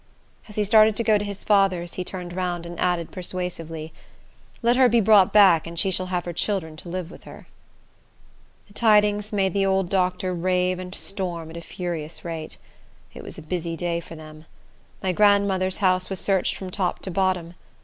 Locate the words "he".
0.55-0.63, 1.93-2.03